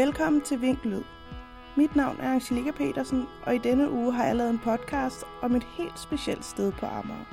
Velkommen 0.00 0.40
til 0.40 0.60
Vinklyd. 0.60 1.02
Mit 1.76 1.96
navn 1.96 2.16
er 2.20 2.32
Angelika 2.32 2.70
Petersen, 2.70 3.26
og 3.46 3.54
i 3.54 3.58
denne 3.58 3.90
uge 3.90 4.12
har 4.12 4.24
jeg 4.24 4.36
lavet 4.36 4.50
en 4.50 4.58
podcast 4.58 5.24
om 5.42 5.54
et 5.54 5.62
helt 5.62 5.98
specielt 5.98 6.44
sted 6.44 6.72
på 6.72 6.86
Amager. 6.86 7.24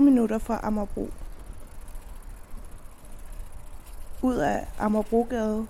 Minutter 0.00 0.38
fra 0.38 0.60
Amagerbro. 0.62 1.08
Ud 4.22 4.36
af 4.36 4.66
Amagerbrogade 4.78 5.66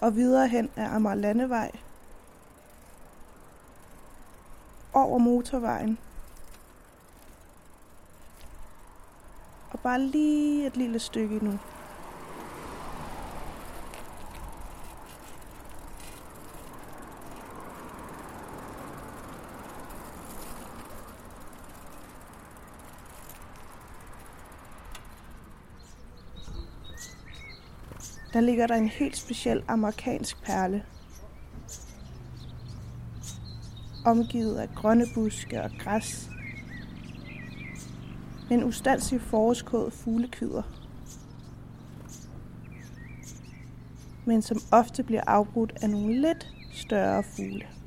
og 0.00 0.16
videre 0.16 0.48
hen 0.48 0.70
af 0.76 0.94
Amager 0.94 1.14
Landevej. 1.14 1.70
Over 4.92 5.18
motorvejen. 5.18 5.98
Og 9.70 9.80
bare 9.80 10.00
lige 10.00 10.66
et 10.66 10.76
lille 10.76 10.98
stykke 10.98 11.44
nu. 11.44 11.58
Der 28.32 28.40
ligger 28.40 28.66
der 28.66 28.74
en 28.74 28.88
helt 28.88 29.16
speciel 29.16 29.62
amerikansk 29.68 30.42
perle. 30.42 30.84
Omgivet 34.04 34.56
af 34.56 34.68
grønne 34.74 35.06
buske 35.14 35.62
og 35.62 35.70
græs. 35.78 36.30
En 38.50 38.64
ustandsig 38.64 39.20
forårskåd 39.20 39.90
fuglekvider. 39.90 40.62
Men 44.24 44.42
som 44.42 44.58
ofte 44.72 45.02
bliver 45.02 45.22
afbrudt 45.26 45.72
af 45.82 45.90
nogle 45.90 46.20
lidt 46.20 46.48
større 46.72 47.22
fugle. 47.22 47.77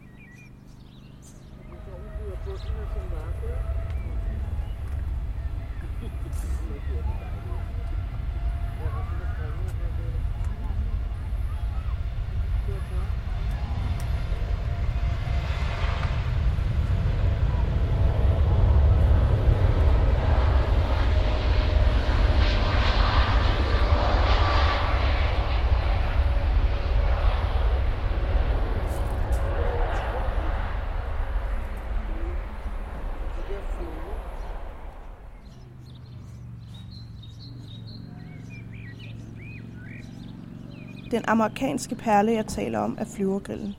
Den 41.12 41.24
amerikanske 41.28 41.96
perle, 41.96 42.32
jeg 42.32 42.46
taler 42.46 42.80
om, 42.80 42.98
er 43.00 43.06
flyvergrillen. 43.06 43.76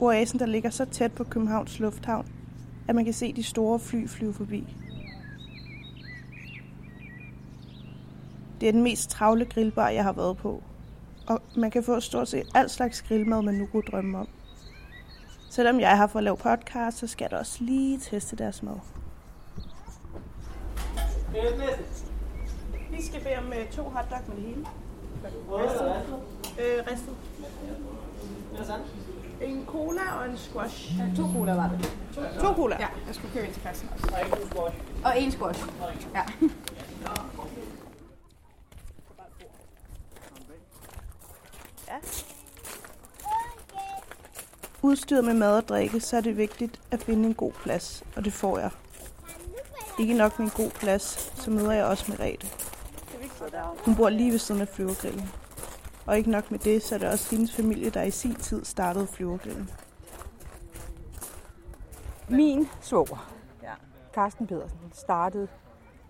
Oasen, 0.00 0.38
der 0.38 0.46
ligger 0.46 0.70
så 0.70 0.84
tæt 0.84 1.12
på 1.12 1.24
Københavns 1.24 1.78
Lufthavn, 1.78 2.26
at 2.88 2.94
man 2.94 3.04
kan 3.04 3.14
se 3.14 3.32
de 3.32 3.42
store 3.42 3.78
fly 3.78 4.08
flyve 4.08 4.34
forbi. 4.34 4.76
Det 8.60 8.68
er 8.68 8.72
den 8.72 8.82
mest 8.82 9.10
travle 9.10 9.44
grillbar, 9.44 9.88
jeg 9.88 10.04
har 10.04 10.12
været 10.12 10.36
på. 10.36 10.62
Og 11.26 11.42
man 11.56 11.70
kan 11.70 11.84
få 11.84 12.00
stort 12.00 12.28
set 12.28 12.46
al 12.54 12.70
slags 12.70 13.02
grillmad, 13.02 13.42
man 13.42 13.54
nu 13.54 13.66
kunne 13.66 13.82
drømme 13.82 14.18
om. 14.18 14.28
Selvom 15.50 15.80
jeg 15.80 15.96
har 15.96 16.06
for 16.06 16.18
at 16.18 16.24
lave 16.24 16.36
podcast, 16.36 16.98
så 16.98 17.06
skal 17.06 17.30
der 17.30 17.38
også 17.38 17.64
lige 17.64 17.98
teste 17.98 18.36
deres 18.36 18.62
mad. 18.62 18.76
Vi 22.90 23.02
skal 23.02 23.20
bede 23.20 23.36
om 23.38 23.52
to 23.72 23.82
hotdog 23.82 24.18
med 24.28 24.36
det 24.36 24.44
hele. 24.44 24.66
Ristet. 25.50 26.39
Øh, 26.60 26.86
ristet. 26.90 27.16
En 29.42 29.64
cola 29.66 30.00
og 30.18 30.30
en 30.30 30.38
squash. 30.38 30.98
Ja, 30.98 31.04
to 31.16 31.22
cola 31.32 31.54
var 31.54 31.68
det. 31.68 31.96
To 32.40 32.54
cola. 32.54 32.76
Ja, 32.80 32.88
jeg 33.06 33.14
skulle 33.14 33.32
købe 33.34 33.46
en 33.46 33.52
til 33.52 33.62
kassen 33.62 33.88
også. 33.92 34.72
Og 35.04 35.20
en 35.20 35.32
squash. 35.32 35.64
Ja. 36.14 36.22
Udstyret 44.82 45.24
med 45.24 45.34
mad 45.34 45.56
og 45.56 45.68
drikke, 45.68 46.00
så 46.00 46.16
er 46.16 46.20
det 46.20 46.36
vigtigt 46.36 46.80
at 46.90 47.02
finde 47.02 47.28
en 47.28 47.34
god 47.34 47.52
plads, 47.52 48.02
og 48.16 48.24
det 48.24 48.32
får 48.32 48.58
jeg. 48.58 48.70
Ikke 49.98 50.14
nok 50.14 50.38
med 50.38 50.46
en 50.46 50.52
god 50.56 50.70
plads, 50.70 51.32
så 51.42 51.50
møder 51.50 51.72
jeg 51.72 51.84
også 51.84 52.04
Merete. 52.08 52.46
Hun 53.84 53.96
bor 53.96 54.08
lige 54.08 54.32
ved 54.32 54.38
siden 54.38 54.60
af 54.60 54.68
flyvergrillen. 54.68 55.30
Og 56.06 56.18
ikke 56.18 56.30
nok 56.30 56.50
med 56.50 56.58
det, 56.58 56.82
så 56.82 56.94
er 56.94 56.98
det 56.98 57.08
også 57.08 57.36
hendes 57.36 57.52
familie, 57.56 57.90
der 57.90 58.02
i 58.02 58.10
sin 58.10 58.34
tid 58.34 58.64
startede 58.64 59.06
flyvergrillen. 59.06 59.70
Min 62.28 62.66
svoger, 62.80 63.34
Carsten 64.12 64.46
Pedersen, 64.46 64.78
startede 64.92 65.48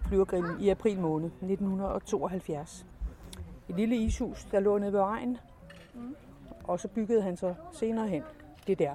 flyvergrillen 0.09 0.61
i 0.61 0.69
april 0.69 1.01
måned 1.01 1.27
1972. 1.27 2.87
Et 3.69 3.77
lille 3.77 3.97
ishus, 3.97 4.45
der 4.45 4.61
lå 4.61 4.79
nede 4.79 4.93
ved 4.93 5.01
vejen. 5.01 5.39
Og 6.65 6.81
så 6.81 6.89
byggede 6.89 7.23
han 7.23 7.37
så 7.37 7.55
senere 7.73 8.09
hen 8.09 8.23
det 8.67 8.79
der. 8.79 8.95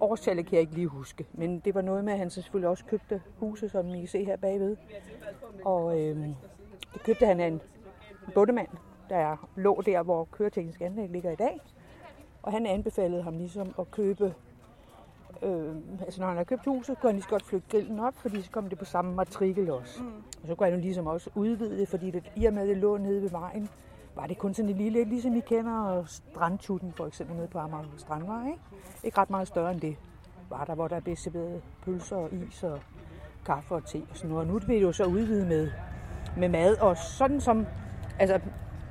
Årstallet 0.00 0.46
kan 0.46 0.54
jeg 0.54 0.60
ikke 0.60 0.74
lige 0.74 0.86
huske, 0.86 1.26
men 1.32 1.60
det 1.60 1.74
var 1.74 1.80
noget 1.80 2.04
med, 2.04 2.12
at 2.12 2.18
han 2.18 2.30
selvfølgelig 2.30 2.68
også 2.68 2.84
købte 2.84 3.22
huset, 3.38 3.70
som 3.70 3.94
I 3.94 3.98
kan 3.98 4.08
se 4.08 4.24
her 4.24 4.36
bagved. 4.36 4.76
Og 5.64 6.00
øh, 6.00 6.16
det 6.94 7.02
købte 7.04 7.26
han 7.26 7.40
af 7.40 7.46
en 7.46 7.60
bundemand, 8.34 8.68
der 9.08 9.48
lå 9.56 9.82
der, 9.86 10.02
hvor 10.02 10.28
køreteknisk 10.32 10.80
anlæg 10.80 11.08
ligger 11.08 11.30
i 11.30 11.36
dag. 11.36 11.60
Og 12.42 12.52
han 12.52 12.66
anbefalede 12.66 13.22
ham 13.22 13.36
ligesom 13.38 13.74
at 13.78 13.90
købe, 13.90 14.34
øh, 15.42 15.76
altså 16.00 16.20
når 16.20 16.28
han 16.28 16.36
har 16.36 16.44
købt 16.44 16.64
huset, 16.64 17.00
kunne 17.00 17.10
han 17.10 17.14
lige 17.14 17.22
så 17.22 17.28
godt 17.28 17.44
flytte 17.44 17.66
grillen 17.70 18.00
op, 18.00 18.14
fordi 18.16 18.42
så 18.42 18.50
kom 18.50 18.68
det 18.68 18.78
på 18.78 18.84
samme 18.84 19.14
matrikel 19.14 19.70
også. 19.70 20.02
Mm. 20.02 20.08
Og 20.42 20.48
så 20.48 20.54
kunne 20.54 20.66
han 20.66 20.74
jo 20.74 20.80
ligesom 20.80 21.06
også 21.06 21.30
udvide 21.34 21.78
det, 21.78 21.88
fordi 21.88 22.10
det, 22.10 22.32
i 22.36 22.44
og 22.44 22.52
med, 22.52 22.68
det 22.68 22.76
lå 22.76 22.96
nede 22.96 23.22
ved 23.22 23.30
vejen, 23.30 23.68
var 24.14 24.26
det 24.26 24.38
kun 24.38 24.54
sådan 24.54 24.70
et 24.70 24.76
lille, 24.76 25.04
ligesom 25.04 25.36
I 25.36 25.40
kender 25.40 26.04
strandtutten 26.06 26.92
for 26.92 27.06
eksempel 27.06 27.36
nede 27.36 27.48
på 27.48 27.58
Amager 27.58 27.84
Strandvej, 27.96 28.46
ikke? 28.46 28.58
Ikke 29.04 29.18
ret 29.18 29.30
meget 29.30 29.48
større 29.48 29.72
end 29.72 29.80
det 29.80 29.96
var 30.50 30.64
der, 30.64 30.74
hvor 30.74 30.88
der 30.88 31.00
blev 31.00 31.16
serveret 31.16 31.62
pølser 31.84 32.16
og 32.16 32.32
is 32.32 32.62
og 32.62 32.80
kaffe 33.46 33.74
og 33.74 33.84
te 33.84 34.02
og 34.10 34.16
sådan 34.16 34.30
noget. 34.30 34.46
Og 34.46 34.52
nu 34.52 34.58
vil 34.58 34.76
det 34.76 34.82
jo 34.82 34.92
så 34.92 35.04
udvide 35.04 35.46
med, 35.46 35.70
med 36.36 36.48
mad, 36.48 36.76
og 36.76 36.96
sådan 36.96 37.40
som, 37.40 37.66
altså 38.18 38.40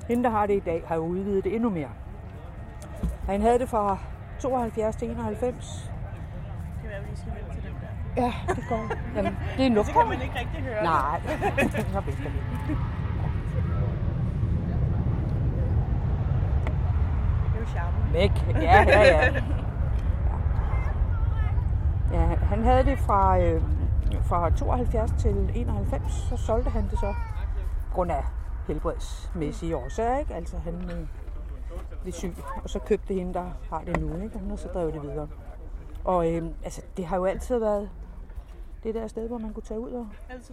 hende, 0.08 0.24
der 0.24 0.30
har 0.30 0.46
det 0.46 0.54
i 0.54 0.60
dag, 0.60 0.82
har 0.86 0.94
jo 0.94 1.02
udvidet 1.02 1.44
det 1.44 1.54
endnu 1.54 1.70
mere. 1.70 1.88
Og 3.02 3.08
han 3.32 3.40
havde 3.40 3.58
det 3.58 3.68
fra 3.68 3.98
72 4.38 4.96
til 4.96 5.10
91. 5.10 5.90
Det 6.82 6.90
er, 6.94 7.00
vi 7.10 7.16
skal 7.16 7.32
vente 7.32 7.52
til 7.54 7.62
den 7.62 7.72
der. 7.80 8.22
Ja, 8.22 8.32
det 8.54 8.64
går. 8.68 8.90
Jamen, 9.16 9.36
det 9.56 9.66
er 9.66 9.70
nok. 9.70 9.86
Det 9.86 9.94
kan 9.94 10.08
man 10.08 10.22
ikke 10.22 10.38
rigtig 10.38 10.60
høre. 10.62 10.82
Nej, 10.84 11.20
så. 11.24 11.30
Det 11.66 11.74
er 17.54 17.60
jo 17.60 17.66
charmen. 17.66 18.12
Væk. 18.12 18.32
Ja, 18.62 18.82
ja, 18.82 19.02
ja. 19.02 19.30
Ja, 22.12 22.36
han 22.36 22.64
havde 22.64 22.84
det 22.84 22.98
fra, 22.98 23.38
øh, 23.38 23.62
fra 24.22 24.50
72 24.50 25.12
til 25.18 25.50
91, 25.54 26.12
så 26.12 26.36
solgte 26.36 26.70
han 26.70 26.88
det 26.90 26.98
så 26.98 27.14
på 27.88 27.94
grund 27.94 28.10
af 28.12 28.24
helbredsmæssige 28.66 29.76
årsager, 29.76 30.18
ikke? 30.18 30.34
Altså 30.34 30.56
han 30.56 30.74
øh, 30.74 31.06
blev 32.02 32.12
syg, 32.12 32.34
og 32.62 32.70
så 32.70 32.78
købte 32.78 33.14
hende, 33.14 33.34
der 33.34 33.50
har 33.70 33.82
det 33.86 34.00
nu, 34.00 34.22
ikke? 34.24 34.40
Og 34.52 34.58
så 34.58 34.68
drevet 34.68 34.94
det 34.94 35.02
videre. 35.02 35.28
Og 36.04 36.32
øh, 36.32 36.42
altså, 36.64 36.82
det 36.96 37.06
har 37.06 37.16
jo 37.16 37.24
altid 37.24 37.58
været 37.58 37.90
det 38.84 38.94
der 38.94 39.06
sted, 39.06 39.28
hvor 39.28 39.38
man 39.38 39.52
kunne 39.52 39.62
tage 39.62 39.80
ud 39.80 39.90
og, 39.90 40.06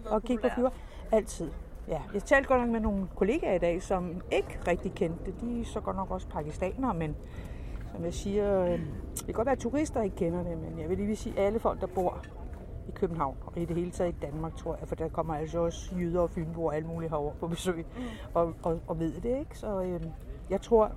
og 0.06 0.22
kigge 0.22 0.42
på 0.42 0.48
flyver. 0.54 0.70
Altid. 1.12 1.50
Ja, 1.88 2.02
jeg 2.14 2.22
talte 2.22 2.48
godt 2.48 2.60
nok 2.60 2.70
med 2.70 2.80
nogle 2.80 3.08
kollegaer 3.16 3.54
i 3.54 3.58
dag, 3.58 3.82
som 3.82 4.22
ikke 4.32 4.58
rigtig 4.68 4.92
kendte 4.92 5.24
det. 5.24 5.40
De 5.40 5.60
er 5.60 5.64
så 5.64 5.80
godt 5.80 5.96
nok 5.96 6.10
også 6.10 6.28
pakistanere, 6.28 6.94
men 6.94 7.16
som 7.94 8.04
jeg 8.04 8.14
siger, 8.14 8.64
øh, 8.64 8.80
det 9.16 9.24
kan 9.24 9.34
godt 9.34 9.46
være, 9.46 9.52
at 9.52 9.58
turister 9.58 10.02
ikke 10.02 10.16
kender 10.16 10.42
det, 10.42 10.58
men 10.58 10.78
jeg 10.80 10.88
vil 10.88 10.98
lige 10.98 11.16
sige, 11.16 11.38
at 11.38 11.46
alle 11.46 11.58
folk, 11.58 11.80
der 11.80 11.86
bor 11.86 12.18
i 12.88 12.90
København, 12.90 13.36
og 13.46 13.58
i 13.58 13.64
det 13.64 13.76
hele 13.76 13.90
taget 13.90 14.14
i 14.14 14.16
Danmark, 14.22 14.56
tror 14.56 14.76
jeg, 14.80 14.88
for 14.88 14.94
der 14.94 15.08
kommer 15.08 15.34
altså 15.34 15.58
også 15.58 15.94
jyder 15.96 16.20
og 16.20 16.30
fynboer 16.30 16.66
og 16.68 16.76
alle 16.76 16.88
mulige 16.88 17.10
herover 17.10 17.32
på 17.34 17.48
besøg, 17.48 17.86
mm. 17.96 18.02
og, 18.34 18.54
og, 18.62 18.80
og 18.86 18.98
ved 19.00 19.20
det, 19.20 19.38
ikke? 19.38 19.58
Så 19.58 19.82
øh, 19.82 20.00
jeg 20.50 20.60
tror, 20.60 20.92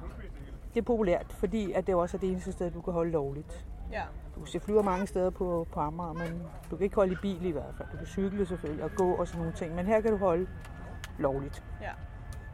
det 0.73 0.79
er 0.79 0.85
populært, 0.85 1.33
fordi 1.33 1.71
at 1.71 1.87
det 1.87 1.95
også 1.95 2.17
er 2.17 2.19
det 2.19 2.29
eneste 2.29 2.51
sted, 2.51 2.71
du 2.71 2.81
kan 2.81 2.93
holde 2.93 3.11
lovligt. 3.11 3.65
Ja. 3.91 4.01
Du 4.35 4.39
kan 4.39 4.47
se 4.47 4.59
flyver 4.59 4.81
mange 4.83 5.07
steder 5.07 5.29
på, 5.29 5.67
på 5.73 5.79
Amager, 5.79 6.13
men 6.13 6.41
du 6.71 6.75
kan 6.75 6.83
ikke 6.83 6.95
holde 6.95 7.13
i 7.13 7.17
bil 7.21 7.45
i 7.45 7.51
hvert 7.51 7.73
fald. 7.77 7.87
Du 7.91 7.97
kan 7.97 8.05
cykle 8.07 8.45
selvfølgelig 8.45 8.83
og 8.83 8.91
gå 8.95 9.11
og 9.11 9.27
sådan 9.27 9.39
nogle 9.41 9.55
ting, 9.55 9.75
men 9.75 9.85
her 9.85 10.01
kan 10.01 10.11
du 10.11 10.17
holde 10.17 10.47
lovligt 11.19 11.63
Ja. 11.81 11.91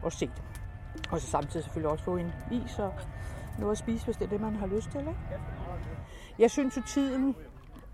og 0.02 0.12
se 0.12 0.26
det. 0.26 0.42
Og 1.10 1.20
så 1.20 1.26
samtidig 1.26 1.64
selvfølgelig 1.64 1.90
også 1.90 2.04
få 2.04 2.16
en 2.16 2.32
is 2.52 2.78
og 2.78 2.92
noget 3.58 3.72
at 3.72 3.78
spise, 3.78 4.04
hvis 4.04 4.16
det 4.16 4.24
er 4.24 4.28
det, 4.28 4.40
man 4.40 4.54
har 4.56 4.66
lyst 4.66 4.90
til. 4.90 5.00
Ikke? 5.00 5.14
Jeg 6.38 6.50
synes 6.50 6.76
jo 6.76 6.82
tiden, 6.82 7.36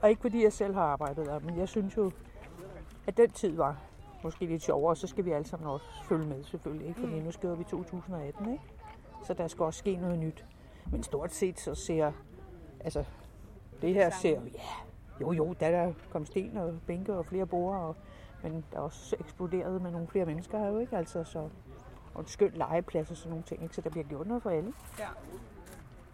og 0.02 0.10
ikke 0.10 0.22
fordi 0.22 0.42
jeg 0.42 0.52
selv 0.52 0.74
har 0.74 0.82
arbejdet 0.82 1.26
der, 1.26 1.38
men 1.38 1.58
jeg 1.58 1.68
synes 1.68 1.96
jo, 1.96 2.10
at 3.06 3.16
den 3.16 3.30
tid 3.30 3.56
var 3.56 3.76
måske 4.22 4.46
lidt 4.46 4.62
sjovere, 4.62 4.92
og 4.92 4.96
så 4.96 5.06
skal 5.06 5.24
vi 5.24 5.30
alle 5.30 5.46
sammen 5.46 5.68
også 5.68 5.86
følge 6.04 6.26
med 6.26 6.44
selvfølgelig, 6.44 6.88
ikke? 6.88 7.00
fordi 7.00 7.20
nu 7.20 7.30
skriver 7.30 7.54
vi 7.54 7.64
2018, 7.64 8.52
ikke? 8.52 8.64
så 9.24 9.34
der 9.34 9.48
skal 9.48 9.62
også 9.62 9.78
ske 9.78 9.96
noget 9.96 10.18
nyt. 10.18 10.44
Men 10.92 11.02
stort 11.02 11.32
set 11.32 11.60
så 11.60 11.74
ser, 11.74 12.12
altså 12.80 13.04
det 13.82 13.94
her 13.94 14.10
ser, 14.10 14.40
ja, 14.54 14.60
jo 15.20 15.32
jo, 15.32 15.54
der 15.60 15.66
er 15.66 15.86
der 15.86 15.92
kommet 16.10 16.28
sten 16.28 16.56
og 16.56 16.74
bænke 16.86 17.14
og 17.14 17.26
flere 17.26 17.46
borer, 17.46 17.78
og, 17.78 17.96
men 18.42 18.64
der 18.72 18.78
er 18.78 18.82
også 18.82 19.16
eksploderet 19.20 19.82
med 19.82 19.90
nogle 19.90 20.08
flere 20.08 20.26
mennesker 20.26 20.58
her 20.58 20.66
jo, 20.66 20.78
ikke? 20.78 20.96
Altså, 20.96 21.24
så, 21.24 21.48
og 22.14 22.20
en 22.20 22.26
skøn 22.26 22.52
legeplads 22.54 23.10
og 23.10 23.16
sådan 23.16 23.30
nogle 23.30 23.44
ting, 23.44 23.62
ikke? 23.62 23.74
så 23.74 23.80
der 23.80 23.90
bliver 23.90 24.04
gjort 24.04 24.26
noget 24.26 24.42
for 24.42 24.50
alle. 24.50 24.72
ja. 24.98 25.06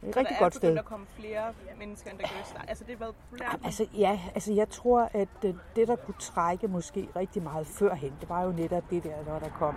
Er 0.07 0.11
et 0.11 0.17
rigtig 0.17 0.31
der 0.31 0.37
er 0.37 0.45
godt 0.45 0.55
sted. 0.55 0.69
begyndt 0.69 0.79
at 0.79 0.85
komme 0.85 1.07
flere 1.19 1.43
mennesker, 1.79 2.11
end 2.11 2.19
der 2.19 2.25
gjorde 2.29 2.43
i 2.43 2.47
starten. 2.51 2.69
Altså, 2.69 2.85
det 2.85 2.95
har 2.99 2.99
været 2.99 3.15
populært. 3.15 3.61
Altså, 3.65 3.87
ja, 3.99 4.21
altså 4.35 4.53
jeg 4.53 4.69
tror, 4.69 5.11
at 5.15 5.29
øh, 5.45 5.55
det, 5.77 5.89
der 5.89 5.97
kunne 5.97 6.15
trække 6.19 6.69
måske 6.69 7.09
rigtig 7.17 7.43
meget 7.43 7.67
førhen, 7.67 8.13
det 8.21 8.29
var 8.29 8.43
jo 8.45 8.53
netop 8.53 8.91
det 8.91 9.05
der, 9.05 9.17
når 9.27 9.39
der 9.39 9.49
kom 9.49 9.75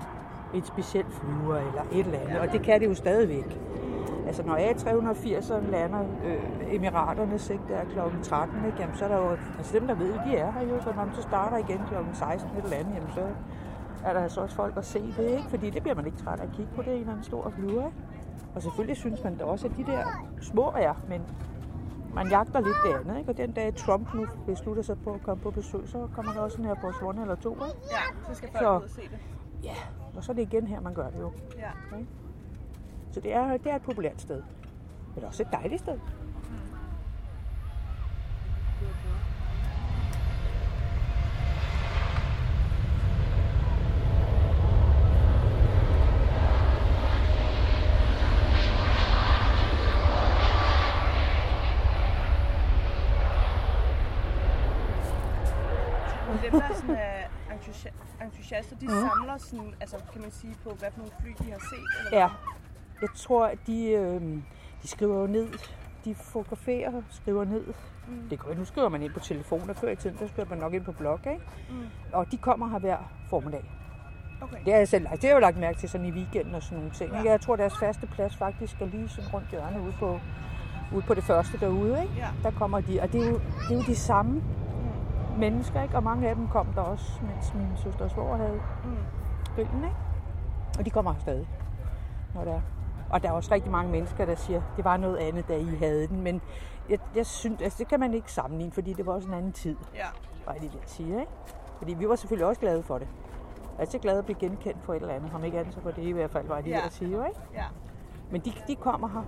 et 0.53 0.67
specielt 0.67 1.13
flyver 1.13 1.57
eller 1.57 1.81
et 1.91 2.05
eller 2.05 2.19
andet, 2.19 2.39
og 2.39 2.51
det 2.51 2.61
kan 2.61 2.81
det 2.81 2.87
jo 2.87 2.93
stadigvæk. 2.93 3.59
Altså 4.27 4.43
når 4.43 4.55
A380'eren 4.55 5.71
lander 5.71 6.05
øh, 6.25 6.75
Emiraternes 6.75 7.49
ikke, 7.49 7.63
der 7.67 7.83
kl. 7.83 8.21
13, 8.23 8.65
ikke, 8.65 8.77
jamen, 8.79 8.95
så 8.95 9.05
er 9.05 9.09
der 9.09 9.17
jo, 9.17 9.37
altså 9.57 9.79
dem 9.79 9.87
der 9.87 9.93
ved, 9.93 10.13
de 10.13 10.37
er 10.37 10.51
her 10.51 10.61
jo, 10.61 10.81
så 10.81 10.89
når 10.95 11.05
man 11.05 11.15
så 11.15 11.21
starter 11.21 11.57
igen 11.57 11.77
kl. 11.87 11.95
16 12.13 12.57
et 12.57 12.63
eller 12.63 12.77
andet, 12.77 12.95
jamen, 12.95 13.11
så 13.13 13.27
er 14.05 14.13
der 14.13 14.23
altså 14.23 14.41
også 14.41 14.55
folk 14.55 14.77
at 14.77 14.85
se 14.85 15.13
det, 15.17 15.29
ikke? 15.29 15.49
fordi 15.49 15.69
det 15.69 15.81
bliver 15.81 15.95
man 15.95 16.05
ikke 16.05 16.17
træt 16.17 16.39
af 16.39 16.43
at 16.43 16.51
kigge 16.51 16.71
på, 16.75 16.81
det 16.81 16.89
er 16.89 16.93
en 16.93 16.99
eller 16.99 17.11
anden 17.11 17.25
stor 17.25 17.49
flyver. 17.49 17.85
Ikke? 17.85 17.97
Og 18.55 18.61
selvfølgelig 18.61 18.97
synes 18.97 19.23
man 19.23 19.37
da 19.37 19.43
også, 19.43 19.67
at 19.67 19.77
de 19.77 19.85
der 19.85 20.05
små 20.41 20.71
er, 20.75 20.93
men 21.09 21.21
man 22.13 22.29
jagter 22.29 22.59
lidt 22.59 22.75
det 22.85 22.93
andet, 22.99 23.17
ikke? 23.19 23.31
Og 23.31 23.37
den 23.37 23.51
dag 23.51 23.75
Trump 23.75 24.13
nu 24.13 24.27
beslutter 24.45 24.83
sig 24.83 24.97
på 25.03 25.13
at 25.13 25.21
komme 25.23 25.43
på 25.43 25.51
besøg, 25.51 25.81
så 25.87 26.07
kommer 26.15 26.33
der 26.33 26.39
også 26.41 26.57
en 26.57 26.65
her 26.65 26.73
på 26.73 26.91
One 27.05 27.21
eller 27.21 27.35
to, 27.35 27.53
ikke? 27.53 27.65
Ja, 27.91 28.29
så 28.29 28.33
skal 28.37 28.49
folk 28.51 28.63
Så- 28.63 28.77
ud 28.77 28.83
og 28.83 28.89
se 28.89 29.01
det. 29.01 29.17
Ja, 29.63 29.75
og 30.15 30.23
så 30.23 30.31
er 30.31 30.35
det 30.35 30.41
igen 30.41 30.67
her, 30.67 30.79
man 30.81 30.93
gør 30.93 31.09
det 31.09 31.19
jo. 31.19 31.31
Ja. 31.57 31.69
Så 33.11 33.19
det 33.19 33.33
er, 33.33 33.57
det 33.57 33.71
er 33.71 33.75
et 33.75 33.81
populært 33.81 34.21
sted. 34.21 34.41
Men 35.07 35.15
det 35.15 35.23
er 35.23 35.27
også 35.27 35.43
et 35.43 35.49
dejligt 35.51 35.81
sted. 35.81 35.99
Men 56.29 56.39
dem, 56.43 56.59
der 56.59 56.73
sådan 56.75 56.95
er 56.95 57.23
entusi- 57.53 57.93
entusiaster, 58.31 58.75
de 58.77 58.85
Mhm. 58.85 58.95
samler 58.95 59.37
sådan, 59.37 59.73
altså 59.81 59.97
kan 60.13 60.21
man 60.21 60.31
sige 60.31 60.55
på, 60.63 60.69
hvad 60.69 60.91
for 60.91 60.99
nogle 60.99 61.13
fly 61.21 61.29
de 61.45 61.51
har 61.51 61.59
set? 61.59 62.05
Eller 62.05 62.19
Ja. 62.19 62.27
hvad? 62.27 62.37
Jeg 63.01 63.09
tror, 63.15 63.45
at 63.45 63.57
de, 63.67 63.85
øh, 63.91 64.21
de 64.83 64.87
skriver 64.87 65.19
jo 65.21 65.27
ned. 65.27 65.47
De 66.05 66.15
fotograferer, 66.15 67.01
skriver 67.09 67.43
ned. 67.43 67.63
Mm. 68.07 68.29
Det 68.29 68.39
gør, 68.39 68.53
nu 68.55 68.65
skriver 68.65 68.89
man 68.89 69.01
ind 69.03 69.13
på 69.13 69.19
telefoner. 69.19 69.73
Før 69.73 69.89
i 69.89 69.95
tiden, 69.95 70.17
der 70.19 70.27
skrev 70.27 70.49
man 70.49 70.57
nok 70.57 70.73
ind 70.73 70.83
på 70.85 70.91
blog, 70.91 71.19
ikke? 71.31 71.41
Mm. 71.69 71.75
Og 72.13 72.31
de 72.31 72.37
kommer 72.37 72.69
her 72.69 72.79
hver 72.79 72.97
formiddag. 73.29 73.71
Okay. 74.41 74.57
Det 74.65 74.73
har 74.73 74.77
jeg 74.79 74.87
selv 74.87 75.01
det 75.03 75.09
har 75.21 75.27
jeg 75.27 75.33
jo 75.35 75.39
lagt 75.39 75.57
mærke 75.57 75.79
til 75.79 75.89
sådan 75.89 76.05
i 76.07 76.11
weekenden 76.11 76.55
og 76.55 76.63
sådan 76.63 76.77
nogle 76.77 76.91
ting. 76.93 77.17
Ikke? 77.17 77.29
Jeg 77.29 77.41
tror, 77.41 77.55
deres 77.55 77.77
faste 77.79 78.07
plads 78.07 78.35
faktisk 78.37 78.81
er 78.81 78.85
lige 78.85 79.09
sådan 79.09 79.33
rundt 79.33 79.49
hjørnet 79.51 79.79
ude 79.81 79.93
på, 79.99 80.19
ude 80.95 81.01
på 81.01 81.13
det 81.13 81.23
første 81.23 81.57
derude. 81.59 82.01
Ikke? 82.01 82.13
Ja. 82.17 82.27
Der 82.43 82.51
kommer 82.51 82.79
de, 82.81 83.01
og 83.01 83.11
det 83.11 83.21
er 83.23 83.29
jo, 83.29 83.39
det 83.39 83.71
er 83.71 83.75
jo 83.75 83.81
de 83.81 83.95
samme 83.95 84.31
Mm. 84.31 84.43
Mennesker, 85.39 85.83
ikke? 85.83 85.95
og 85.95 86.03
mange 86.03 86.29
af 86.29 86.35
dem 86.35 86.47
kom 86.47 86.67
der 86.75 86.81
også, 86.81 87.21
mens 87.23 87.53
min 87.53 87.67
søster 87.77 88.03
og 88.05 88.11
svoger 88.11 88.37
havde 88.37 88.61
Mm. 88.83 88.97
grillen. 89.55 89.83
Ikke? 89.83 89.95
Og 90.79 90.85
de 90.85 90.89
kommer 90.89 91.13
her 91.13 91.19
stadig, 91.19 91.47
når 92.35 92.43
det 92.43 92.53
er. 92.53 92.61
Og 93.09 93.23
der 93.23 93.29
er 93.29 93.33
også 93.33 93.53
rigtig 93.53 93.71
mange 93.71 93.91
mennesker, 93.91 94.25
der 94.25 94.35
siger, 94.35 94.61
det 94.77 94.85
var 94.85 94.97
noget 94.97 95.17
andet, 95.17 95.47
da 95.47 95.57
I 95.57 95.65
havde 95.75 96.07
den. 96.07 96.21
Men 96.21 96.41
jeg, 96.89 96.99
jeg 97.15 97.25
synes, 97.25 97.61
altså, 97.61 97.77
det 97.79 97.87
kan 97.87 97.99
man 97.99 98.13
ikke 98.13 98.31
sammenligne, 98.31 98.71
fordi 98.71 98.93
det 98.93 99.05
var 99.05 99.13
også 99.13 99.27
en 99.27 99.33
anden 99.33 99.51
tid, 99.51 99.75
Ja. 99.95 100.05
var 100.45 100.53
det, 100.53 100.63
jeg 100.63 100.81
siger. 100.85 101.19
Ikke? 101.19 101.31
Fordi 101.77 101.93
vi 101.93 102.09
var 102.09 102.15
selvfølgelig 102.15 102.47
også 102.47 102.61
glade 102.61 102.83
for 102.83 102.97
det. 102.97 103.07
Jeg 103.77 103.85
er 103.85 103.89
så 103.89 103.97
glad 103.99 104.17
at 104.17 104.25
blive 104.25 104.39
genkendt 104.39 104.83
for 104.83 104.93
et 104.93 105.01
eller 105.01 105.13
andet. 105.13 105.31
Om 105.33 105.43
ikke 105.43 105.59
andet, 105.59 105.73
så 105.73 105.79
var 105.83 105.91
det 105.91 106.01
i 106.03 106.11
hvert 106.11 106.31
fald, 106.31 106.47
var 106.47 106.61
de 106.61 106.69
Ja. 106.69 106.77
ja. 106.77 106.85
at 106.85 106.93
sige, 106.93 107.11
jo, 107.11 107.23
ikke? 107.25 107.39
ja. 107.53 107.63
Men 108.31 108.41
de, 108.41 108.51
de 108.67 108.75
kommer 108.75 109.07
her. 109.07 109.23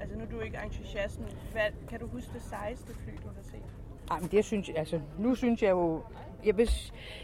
Altså 0.00 0.16
nu 0.18 0.24
er 0.24 0.28
du 0.28 0.40
ikke 0.40 0.58
entusiast, 0.64 1.20
men 1.20 1.28
hvad, 1.52 1.62
kan 1.88 2.00
du 2.00 2.06
huske 2.08 2.30
det 2.32 2.42
sejeste 2.42 2.94
fly, 2.94 3.12
du 3.22 3.28
har 3.28 3.42
set? 3.42 3.75
Ej, 4.10 4.20
men 4.20 4.28
det 4.28 4.44
synes 4.44 4.68
jeg, 4.68 4.76
altså, 4.76 5.00
nu 5.18 5.34
synes 5.34 5.62
jeg 5.62 5.70
jo, 5.70 6.02
jeg 6.44 6.56
vil, 6.56 6.70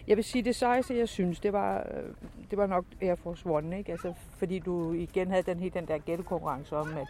jeg 0.07 0.17
vil 0.17 0.25
sige 0.25 0.43
det 0.43 0.57
sejeste, 0.57 0.99
jeg 0.99 1.09
synes, 1.09 1.41
det 1.41 1.53
var, 1.53 1.79
øh, 1.79 2.15
det 2.51 2.59
var 2.59 2.67
nok 2.67 2.85
Air 3.01 3.15
Force 3.15 3.49
One, 3.49 3.79
ikke? 3.79 3.93
Altså, 3.93 4.15
fordi 4.39 4.59
du 4.59 4.93
igen 4.93 5.31
havde 5.31 5.43
den 5.43 5.59
helt 5.61 5.75
den 5.75 5.89
der 5.89 5.99
gættekonkurrence 5.99 6.77
om, 6.77 6.97
at 6.97 7.09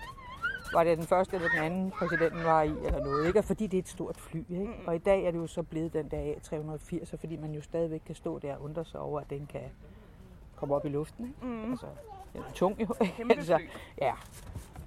var 0.73 0.85
det 0.85 0.99
den 0.99 1.07
første 1.07 1.37
eller 1.37 1.49
den 1.49 1.65
anden 1.65 1.91
præsidenten 1.91 2.45
var 2.45 2.63
i, 2.63 2.69
eller 2.69 3.05
noget, 3.05 3.27
ikke? 3.27 3.39
Og 3.39 3.45
fordi 3.45 3.67
det 3.67 3.77
er 3.77 3.83
et 3.83 3.89
stort 3.89 4.17
fly, 4.17 4.39
ikke? 4.51 4.65
Mm. 4.65 4.87
Og 4.87 4.95
i 4.95 4.99
dag 4.99 5.25
er 5.25 5.31
det 5.31 5.39
jo 5.39 5.47
så 5.47 5.63
blevet 5.63 5.93
den 5.93 6.09
der 6.09 6.35
A380, 6.35 7.17
fordi 7.17 7.37
man 7.37 7.53
jo 7.53 7.63
stadigvæk 7.63 8.03
kan 8.07 8.15
stå 8.15 8.39
der 8.39 8.55
og 8.55 8.63
undre 8.63 8.85
sig 8.85 9.01
over, 9.01 9.21
at 9.21 9.31
den 9.31 9.47
kan 9.53 9.63
komme 10.57 10.75
op 10.75 10.85
i 10.85 10.89
luften, 10.89 11.27
ikke? 11.27 11.47
Mm. 11.47 11.71
Altså, 11.71 11.87
den 12.33 12.41
er 12.41 12.53
tung 12.55 12.81
jo. 12.81 12.87
Kæmpe 13.17 13.35
altså, 13.35 13.59
ja. 14.01 14.13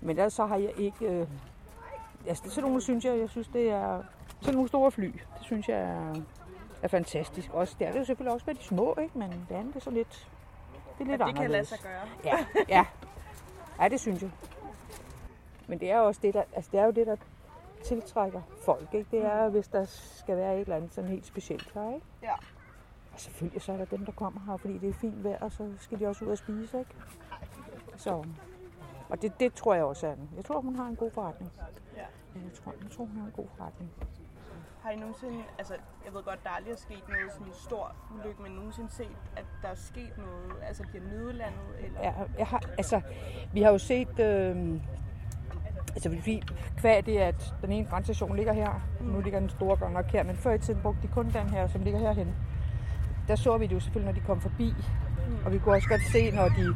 Men 0.02 0.10
ellers 0.10 0.34
så 0.34 0.46
har 0.46 0.58
jeg 0.58 0.72
ikke... 0.78 1.06
Øh, 1.06 1.28
altså, 2.28 2.50
sådan 2.50 2.64
nogle 2.64 2.82
synes 2.82 3.06
jeg, 3.06 3.20
jeg 3.20 3.30
synes, 3.30 3.48
det 3.48 3.70
er... 3.70 4.04
Sådan 4.42 4.54
nogle 4.54 4.68
store 4.68 4.92
fly, 4.92 5.06
det 5.12 5.42
synes 5.42 5.70
jeg 5.70 5.80
er, 5.80 6.16
er 6.82 6.88
fantastisk. 6.88 7.54
Også, 7.54 7.76
det 7.80 7.88
er 7.88 7.92
det 7.92 8.00
jo 8.00 8.06
selvfølgelig 8.06 8.34
også 8.34 8.44
med 8.48 8.56
de 8.56 8.64
små, 8.64 8.96
ikke? 9.02 9.18
Men 9.18 9.46
det 9.50 9.56
andet 9.56 9.76
er 9.76 9.80
så 9.80 9.90
lidt... 9.92 10.30
Det 10.98 11.08
er 11.08 11.12
lidt 11.12 11.22
At 11.22 11.28
det 11.28 11.36
kan 11.36 11.52
lade 11.52 11.60
anderledes. 11.60 11.68
sig 11.68 11.80
gøre. 11.84 12.02
Ja, 12.26 12.46
ja. 12.70 12.86
Ja, 13.82 13.88
det 13.88 14.00
synes 14.00 14.22
jeg. 14.22 14.32
Men 15.68 15.80
det 15.80 15.92
er 15.92 16.00
også 16.00 16.20
det, 16.24 16.34
der, 16.34 16.44
altså 16.54 16.70
det 16.72 16.80
er 16.80 16.86
jo 16.86 16.92
det, 16.92 17.08
der 17.08 17.16
tiltrækker 17.86 18.42
folk, 18.66 18.94
ikke? 18.94 19.08
Det 19.12 19.26
er, 19.26 19.50
hvis 19.50 19.68
der 19.68 19.86
skal 19.86 20.38
være 20.38 20.56
et 20.56 20.62
eller 20.62 20.76
andet 20.76 20.94
sådan 20.94 21.10
helt 21.10 21.26
specielt 21.26 21.72
her, 21.74 21.94
ikke? 21.96 22.06
Ja. 22.24 22.34
Og 23.14 23.20
selvfølgelig 23.20 23.62
så 23.62 23.72
er 23.74 23.78
der 23.78 23.86
dem, 23.86 24.06
der 24.06 24.12
kommer 24.12 24.42
her, 24.48 24.58
fordi 24.58 24.78
det 24.78 24.90
er 24.90 24.94
fint 24.94 25.24
vejr, 25.24 25.40
og 25.40 25.52
så 25.52 25.72
skal 25.80 26.00
de 26.00 26.08
også 26.08 26.26
ud 26.26 26.30
og 26.30 26.38
spise, 26.38 26.80
ikke? 26.80 26.92
Så, 27.98 28.24
og 29.10 29.22
det, 29.22 29.40
det 29.40 29.54
tror 29.54 29.74
jeg 29.74 29.84
også 29.84 30.08
er 30.08 30.16
den. 30.16 30.30
Jeg 30.36 30.46
tror, 30.46 30.62
hun 30.62 30.76
har 30.76 30.86
en 30.86 30.96
god 30.96 31.12
forretning. 31.12 31.52
Ja. 31.58 32.02
Ja, 32.02 32.06
Jeg 32.44 32.54
tror, 32.64 32.74
jeg 32.84 32.92
tror, 32.92 33.06
hun 33.06 33.18
har 33.18 33.26
en 33.26 33.32
god 33.36 33.46
forretning. 33.58 33.92
Har 34.86 34.92
I 34.92 34.96
nogensinde, 34.96 35.44
altså 35.58 35.74
jeg 36.06 36.14
ved 36.14 36.24
godt, 36.24 36.44
der 36.44 36.50
aldrig 36.50 36.72
er 36.72 36.78
sket 36.78 37.04
noget 37.10 37.32
sådan 37.32 37.54
stor 37.54 37.96
ulykke, 38.14 38.42
men 38.42 38.52
nogensinde 38.52 38.92
set, 38.92 39.18
at 39.36 39.46
der 39.62 39.68
er 39.68 39.76
sket 39.76 40.14
noget, 40.18 40.54
altså 40.68 40.84
bliver 40.90 41.06
nødlandet, 41.14 41.70
eller? 41.84 42.00
Ja, 42.04 42.12
jeg 42.38 42.48
har, 42.48 42.62
altså, 42.78 43.02
vi 43.54 43.62
har 43.62 43.72
jo 43.72 43.78
set, 43.78 44.20
øh, 44.20 44.82
altså 45.88 46.10
vi 46.10 46.44
kvad 46.78 47.04
det, 47.04 47.18
at 47.18 47.54
den 47.62 47.72
ene 47.72 47.88
brandstation 47.88 48.36
ligger 48.36 48.54
her, 48.54 48.82
mm. 49.00 49.06
nu 49.06 49.22
ligger 49.22 49.40
den 49.40 49.50
store 49.50 49.78
godt 49.78 49.94
nok 49.94 50.06
her, 50.06 50.24
men 50.24 50.36
før 50.36 50.54
i 50.54 50.60
tiden 50.60 50.82
brugte 50.82 51.02
de 51.02 51.08
kun 51.08 51.26
den 51.26 51.50
her, 51.50 51.68
som 51.68 51.82
ligger 51.82 52.00
herhen. 52.00 52.36
Der 53.28 53.36
så 53.36 53.58
vi 53.58 53.68
det 53.68 53.76
jo 53.76 53.80
selvfølgelig, 53.80 54.14
når 54.14 54.20
de 54.22 54.26
kom 54.28 54.42
forbi, 54.42 54.74
mm. 55.28 55.46
og 55.46 55.54
vi 55.54 55.60
kunne 55.60 55.76
også 55.76 55.90
godt 55.90 56.02
se, 56.12 56.32
når 56.32 56.50
de 56.50 56.76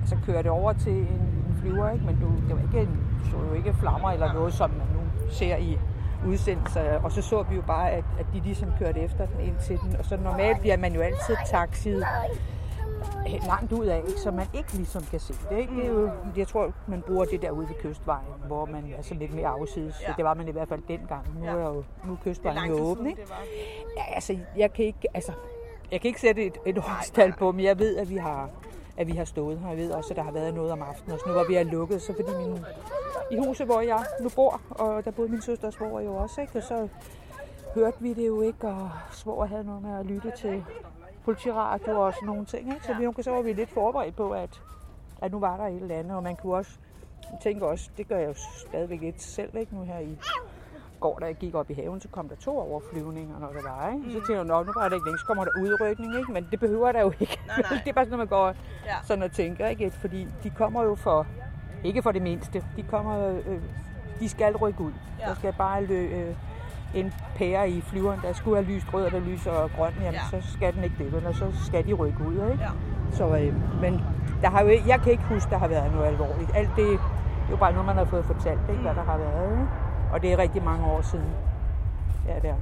altså, 0.00 0.16
kørte 0.26 0.50
over 0.50 0.72
til 0.72 0.92
en, 0.92 1.44
en 1.48 1.56
flyver, 1.60 1.90
ikke? 1.90 2.04
men 2.04 2.20
du, 2.20 2.48
det 2.48 2.56
var 2.56 2.62
ikke 2.62 2.80
en, 2.80 3.06
så 3.30 3.36
jo 3.36 3.52
ikke 3.52 3.74
flammer 3.74 4.10
eller 4.10 4.32
noget, 4.32 4.54
som 4.54 4.70
man 4.70 4.86
nu 4.94 5.30
ser 5.30 5.56
i 5.56 5.78
udsendelser, 6.26 7.00
og 7.02 7.12
så 7.12 7.22
så 7.22 7.42
vi 7.42 7.54
jo 7.56 7.62
bare, 7.62 7.90
at, 7.90 8.04
at 8.18 8.26
de 8.34 8.40
ligesom 8.40 8.68
kørte 8.78 9.00
efter 9.00 9.26
den 9.26 9.40
ind 9.40 9.56
til 9.66 9.78
den, 9.78 9.96
og 9.96 10.04
så 10.04 10.16
normalt 10.16 10.60
bliver 10.60 10.76
man 10.76 10.92
jo 10.92 11.00
altid 11.00 11.36
taxiet 11.46 12.04
langt 13.46 13.72
ud 13.72 13.86
af, 13.86 14.02
så 14.16 14.30
man 14.30 14.46
ikke 14.54 14.72
ligesom 14.72 15.02
kan 15.10 15.20
se 15.20 15.34
det. 15.50 15.58
Ikke? 15.58 15.74
det 15.76 15.84
er 15.84 15.88
jo, 15.88 16.10
jeg 16.36 16.48
tror, 16.48 16.72
man 16.86 17.02
bruger 17.02 17.24
det 17.24 17.42
der 17.42 17.50
ude 17.50 17.68
ved 17.68 17.74
kystvejen, 17.74 18.26
hvor 18.46 18.66
man 18.66 18.94
er 18.98 19.02
sådan 19.02 19.18
lidt 19.18 19.34
mere 19.34 19.48
afsides. 19.48 19.94
Ja. 20.08 20.12
Det 20.16 20.24
var 20.24 20.34
man 20.34 20.48
i 20.48 20.50
hvert 20.50 20.68
fald 20.68 20.82
dengang. 20.88 21.26
Nu 21.40 21.46
er, 21.46 21.52
jo, 21.52 21.84
nu 22.04 22.12
er 22.12 22.16
er 22.16 22.16
kystvejen 22.24 22.70
jo 22.70 22.82
åben. 22.82 23.06
Ikke? 23.06 23.22
Ja, 23.96 24.14
altså, 24.14 24.38
jeg 24.56 24.72
kan 24.72 24.84
ikke, 24.84 25.08
altså, 25.14 25.32
jeg 25.92 26.00
kan 26.00 26.08
ikke 26.08 26.20
sætte 26.20 26.46
et, 26.46 26.58
et 26.66 26.78
årstal 26.78 27.32
på, 27.38 27.52
men 27.52 27.64
jeg 27.64 27.78
ved, 27.78 27.96
at 27.96 28.10
vi 28.10 28.16
har 28.16 28.50
at 28.96 29.06
vi 29.06 29.12
har 29.12 29.24
stået 29.24 29.58
her. 29.58 29.68
Jeg 29.68 29.76
ved 29.76 29.90
også, 29.90 30.10
at 30.10 30.16
der 30.16 30.22
har 30.22 30.32
været 30.32 30.54
noget 30.54 30.72
om 30.72 30.82
aftenen, 30.82 31.12
og 31.12 31.18
så 31.18 31.24
nu 31.28 31.34
var 31.34 31.44
vi 31.44 31.54
er 31.54 31.62
lukket, 31.62 32.02
så 32.02 32.14
fordi 32.14 32.36
min, 32.38 32.64
i 33.30 33.36
huset, 33.36 33.66
hvor 33.66 33.80
jeg 33.80 34.04
nu 34.20 34.28
bor, 34.36 34.60
og 34.70 35.04
der 35.04 35.10
boede 35.10 35.30
min 35.30 35.42
søster 35.42 35.66
og 35.66 35.72
svoger 35.72 36.00
jo 36.00 36.14
også, 36.14 36.40
ikke? 36.40 36.58
Og 36.58 36.62
så 36.62 36.88
hørte 37.74 37.96
vi 38.00 38.14
det 38.14 38.26
jo 38.26 38.40
ikke, 38.40 38.68
og 38.68 38.90
svor 39.10 39.44
havde 39.44 39.64
noget 39.64 39.82
med 39.82 39.98
at 39.98 40.06
lytte 40.06 40.32
til 40.36 40.64
politiradio 41.24 42.00
og 42.00 42.14
sådan 42.14 42.26
nogle 42.26 42.44
ting. 42.44 42.74
Ikke? 42.74 42.86
Så 42.86 42.94
vi, 42.94 43.22
så 43.22 43.30
var 43.30 43.42
vi 43.42 43.52
lidt 43.52 43.70
forberedt 43.70 44.16
på, 44.16 44.30
at, 44.30 44.62
at 45.22 45.32
nu 45.32 45.38
var 45.38 45.56
der 45.56 45.64
et 45.64 45.82
eller 45.82 45.98
andet, 45.98 46.16
og 46.16 46.22
man 46.22 46.36
kunne 46.36 46.54
også 46.54 46.70
tænke 47.42 47.66
også, 47.66 47.90
det 47.96 48.08
gør 48.08 48.18
jeg 48.18 48.28
jo 48.28 48.34
stadigvæk 48.68 49.00
lidt 49.00 49.22
selv, 49.22 49.56
ikke? 49.56 49.74
nu 49.74 49.82
her 49.82 49.98
i 49.98 50.18
går, 51.00 51.18
da 51.18 51.26
jeg 51.26 51.34
gik 51.34 51.54
op 51.54 51.70
i 51.70 51.74
haven, 51.74 52.00
så 52.00 52.08
kom 52.08 52.28
der 52.28 52.36
to 52.36 52.58
overflyvninger, 52.58 53.38
når 53.38 53.52
der 53.52 53.62
var. 53.62 53.92
Ikke? 53.92 54.04
Så 54.04 54.12
tænkte 54.12 54.32
jeg, 54.34 54.44
nu 54.44 54.52
var 54.52 54.88
det 54.88 54.96
ikke 54.96 55.06
længe, 55.06 55.18
så 55.18 55.26
kommer 55.26 55.44
der 55.44 55.50
udrykning, 55.62 56.18
ikke? 56.18 56.32
men 56.32 56.48
det 56.50 56.60
behøver 56.60 56.92
der 56.92 57.00
jo 57.00 57.12
ikke. 57.20 57.38
Nej, 57.46 57.62
nej. 57.70 57.78
det 57.84 57.90
er 57.90 57.92
bare 57.92 58.04
sådan, 58.04 58.10
når 58.10 58.16
man 58.16 58.26
går 58.26 58.46
ja. 58.86 58.96
sådan 59.04 59.22
og 59.22 59.32
tænker, 59.32 59.68
ikke? 59.68 59.90
fordi 59.90 60.28
de 60.42 60.50
kommer 60.50 60.82
jo 60.82 60.94
for, 60.94 61.26
ikke 61.84 62.02
for 62.02 62.12
det 62.12 62.22
mindste, 62.22 62.64
de 62.76 62.82
kommer, 62.82 63.28
øh, 63.28 63.60
de 64.20 64.28
skal 64.28 64.56
rykke 64.56 64.80
ud. 64.80 64.92
Ja. 65.20 65.26
Der 65.26 65.34
skal 65.34 65.52
bare 65.52 65.84
lø, 65.84 66.06
øh, 66.06 66.34
en 66.94 67.12
pære 67.36 67.70
i 67.70 67.80
flyveren, 67.80 68.20
der 68.22 68.32
skulle 68.32 68.62
have 68.62 68.74
lyst 68.74 68.94
rød, 68.94 69.10
der 69.10 69.20
lyser 69.20 69.68
grøn, 69.76 69.92
jamen 70.00 70.20
ja. 70.32 70.40
så 70.40 70.52
skal 70.52 70.74
den 70.74 70.84
ikke 70.84 70.96
det, 70.98 71.26
og 71.26 71.34
så 71.34 71.46
skal 71.66 71.86
de 71.86 71.92
rykke 71.92 72.24
ud. 72.26 72.34
Ikke? 72.34 72.64
Ja. 72.64 72.70
Så, 73.12 73.36
øh, 73.36 73.80
men 73.80 74.04
der 74.42 74.50
har 74.50 74.62
jo, 74.62 74.68
jeg 74.86 75.00
kan 75.00 75.12
ikke 75.12 75.24
huske, 75.24 75.50
der 75.50 75.58
har 75.58 75.68
været 75.68 75.92
noget 75.92 76.06
alvorligt. 76.06 76.50
Alt 76.54 76.68
det, 76.68 76.76
det 76.76 76.94
er 77.46 77.50
jo 77.50 77.56
bare 77.56 77.72
noget, 77.72 77.86
man 77.86 77.96
har 77.96 78.04
fået 78.04 78.24
fortalt, 78.24 78.60
ikke, 78.60 78.72
mm. 78.72 78.82
hvad 78.82 78.94
der 78.94 79.02
har 79.02 79.18
været. 79.18 79.52
Ikke? 79.52 79.68
Og 80.12 80.22
det 80.22 80.32
er 80.32 80.38
rigtig 80.38 80.64
mange 80.64 80.86
år 80.86 81.00
siden. 81.00 81.30
Ja, 82.26 82.48
der. 82.48 82.54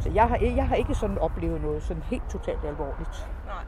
Så 0.00 0.10
jeg 0.14 0.28
har, 0.28 0.38
jeg 0.56 0.68
har 0.68 0.74
ikke 0.74 0.94
sådan 0.94 1.18
oplevet 1.18 1.62
noget 1.62 1.82
sådan 1.82 2.02
helt 2.02 2.30
totalt 2.30 2.64
alvorligt. 2.64 3.28
Nej. 3.46 3.64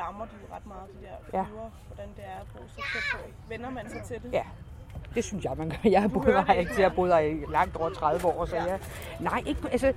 Lammer 0.00 0.24
de 0.24 0.34
jo 0.42 0.54
ret 0.54 0.66
meget, 0.66 0.86
de 0.94 0.98
der 1.06 1.16
flyver, 1.24 1.42
ja. 1.42 1.46
hvordan 1.88 2.08
det 2.16 2.24
er 2.32 2.40
at 2.40 2.46
bo 2.52 2.58
så 2.68 2.80
tæt 2.92 3.02
på. 3.12 3.18
Vender 3.48 3.70
man 3.70 3.90
sig 3.90 4.02
til 4.02 4.22
det? 4.22 4.32
Ja, 4.32 4.44
det 5.14 5.24
synes 5.24 5.44
jeg, 5.44 5.52
man 5.56 5.68
gør. 5.68 5.90
Jeg 5.90 6.00
har 6.00 6.08
boet 6.08 6.44
her, 6.46 6.52
ikke, 6.52 6.72
jeg 6.78 6.88
har 6.88 6.94
boet 6.94 7.12
her 7.12 7.20
i 7.20 7.44
langt 7.52 7.76
over 7.76 7.90
30 7.90 8.26
år, 8.26 8.44
så 8.44 8.56
ja. 8.56 8.64
jeg... 8.64 8.78
Nej, 9.20 9.42
ikke, 9.46 9.60
altså, 9.72 9.92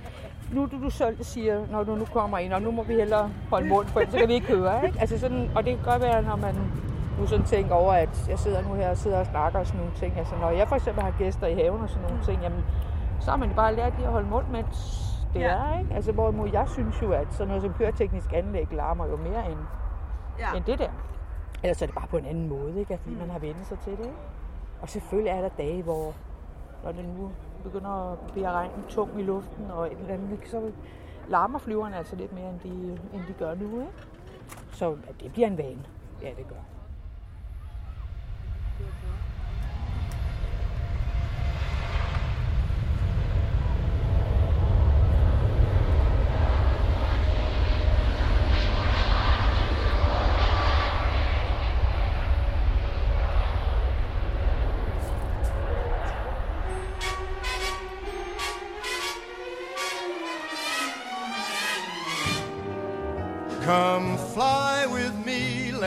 nu 0.52 0.66
du, 0.66 0.82
du 0.84 0.90
selv 0.90 1.24
siger, 1.24 1.66
når 1.70 1.84
du 1.84 1.94
nu 1.94 2.04
kommer 2.04 2.38
ind, 2.38 2.52
og 2.52 2.62
nu 2.62 2.70
må 2.70 2.82
vi 2.82 2.94
hellere 2.94 3.30
holde 3.50 3.68
mund 3.68 3.86
for, 3.86 4.02
så 4.10 4.18
kan 4.18 4.28
vi 4.28 4.34
ikke 4.34 4.46
høre, 4.46 4.86
ikke? 4.86 5.00
Altså 5.00 5.18
sådan, 5.18 5.50
og 5.54 5.64
det 5.64 5.76
kan 5.76 5.84
godt 5.84 6.02
være, 6.02 6.22
når 6.22 6.36
man 6.36 6.54
nu 7.18 7.26
sådan 7.26 7.44
tænker 7.44 7.74
over, 7.74 7.92
at 7.92 8.28
jeg 8.28 8.38
sidder 8.38 8.62
nu 8.62 8.74
her 8.74 8.90
og 8.90 8.96
sidder 8.96 9.18
og 9.18 9.26
snakker 9.26 9.58
og 9.58 9.66
sådan 9.66 9.80
nogle 9.80 9.96
ting. 9.96 10.18
Altså, 10.18 10.34
når 10.36 10.50
jeg 10.50 10.68
for 10.68 10.76
eksempel 10.76 11.02
har 11.02 11.14
gæster 11.18 11.46
i 11.46 11.54
haven 11.54 11.82
og 11.82 11.88
sådan 11.88 12.08
nogle 12.08 12.24
ting, 12.24 12.42
jamen, 12.42 12.64
så 13.20 13.30
har 13.30 13.36
man 13.36 13.50
bare 13.56 13.74
lært 13.74 13.92
lige 13.96 14.06
at 14.06 14.12
holde 14.12 14.28
mund, 14.28 14.46
mens 14.46 14.98
det 15.34 15.40
ja. 15.40 15.46
er, 15.46 15.78
ikke? 15.78 15.94
Altså, 15.94 16.12
hvorimod 16.12 16.48
jeg 16.52 16.68
synes 16.68 17.02
jo, 17.02 17.12
at 17.12 17.26
sådan 17.30 17.48
noget 17.48 17.62
som 17.62 17.74
køreteknisk 17.74 18.32
anlæg 18.32 18.72
larmer 18.72 19.06
jo 19.06 19.16
mere 19.16 19.50
end, 19.50 19.58
ja. 20.38 20.56
end 20.56 20.64
det 20.64 20.78
der. 20.78 20.90
Ellers 21.62 21.82
er 21.82 21.86
det 21.86 21.94
bare 21.94 22.06
på 22.06 22.16
en 22.16 22.26
anden 22.26 22.48
måde, 22.48 22.80
ikke? 22.80 22.98
Fordi 22.98 23.14
mm. 23.14 23.20
man 23.20 23.30
har 23.30 23.38
vendt 23.38 23.66
sig 23.66 23.78
til 23.78 23.92
det, 23.92 24.04
ikke? 24.04 24.18
Og 24.80 24.88
selvfølgelig 24.88 25.30
er 25.30 25.40
der 25.40 25.48
dage, 25.48 25.82
hvor 25.82 26.14
når 26.84 26.92
det 26.92 27.04
nu 27.04 27.30
begynder 27.62 28.12
at 28.12 28.18
blive 28.32 28.50
regn 28.50 28.70
tung 28.88 29.20
i 29.20 29.22
luften 29.22 29.70
og 29.70 29.86
et 29.86 29.98
eller 29.98 30.14
andet, 30.14 30.38
så 30.44 30.70
larmer 31.28 31.58
flyverne 31.58 31.96
altså 31.96 32.16
lidt 32.16 32.32
mere, 32.32 32.50
end 32.50 32.60
de, 32.60 32.98
end 33.14 33.22
de 33.28 33.32
gør 33.38 33.54
nu. 33.54 33.80
Ikke? 33.80 33.92
Så 34.72 34.88
ja, 34.90 35.24
det 35.24 35.32
bliver 35.32 35.46
en 35.46 35.58
vane. 35.58 35.84
Ja, 36.22 36.28
det 36.28 36.48
gør. 36.48 36.56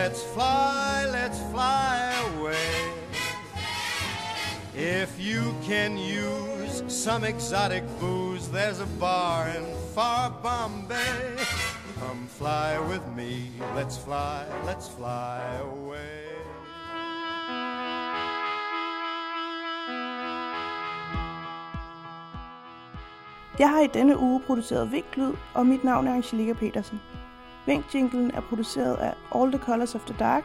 Let's 0.05 0.24
fly, 0.35 1.07
let's 1.12 1.39
fly 1.51 2.13
away. 2.29 2.91
If 4.75 5.12
you 5.19 5.55
can 5.63 5.97
use 5.97 6.83
some 6.88 7.24
exotic 7.24 7.83
booze, 8.00 8.47
there's 8.50 8.79
a 8.81 8.89
bar 9.00 9.47
in 9.57 9.65
far 9.95 10.29
Bombay. 10.43 11.38
Come 12.00 12.27
fly 12.27 12.77
with 12.89 13.05
me, 13.17 13.50
let's 13.75 13.97
fly, 13.97 14.45
let's 14.65 14.88
fly 14.88 15.41
away. 15.62 16.21
Jeg 23.59 23.69
har 23.69 23.81
i 23.81 23.88
denne 23.88 24.17
uge 24.19 24.39
produceret 24.39 24.91
Vinklyd, 24.91 25.33
og 25.53 25.65
mit 25.65 25.83
navn 25.83 26.07
er 26.07 26.13
Angelika 26.13 26.53
Petersen. 26.53 27.01
Vinkjinglen 27.65 28.31
er 28.31 28.41
produceret 28.41 28.95
af 28.95 29.13
All 29.36 29.51
the 29.51 29.60
Colors 29.60 29.95
of 29.95 30.05
the 30.05 30.15
Dark. 30.19 30.43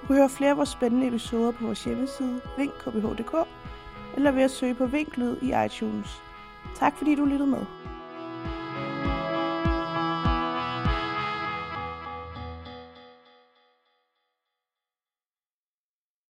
Du 0.00 0.06
kan 0.06 0.16
høre 0.16 0.28
flere 0.28 0.50
af 0.50 0.56
vores 0.56 0.68
spændende 0.68 1.06
episoder 1.06 1.50
på 1.50 1.64
vores 1.64 1.84
hjemmeside, 1.84 2.40
vinkkbh.dk, 2.58 3.34
eller 4.16 4.30
ved 4.30 4.42
at 4.42 4.50
søge 4.50 4.74
på 4.74 4.86
Vinklyd 4.86 5.36
i 5.42 5.54
iTunes. 5.66 6.22
Tak 6.74 6.96
fordi 6.96 7.14
du 7.14 7.24
lyttede 7.24 7.50
med. 7.50 7.64